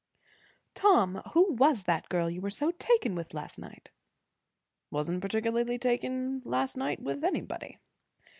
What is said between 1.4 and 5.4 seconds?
was that girl you were so taken with last night?" "Wasn't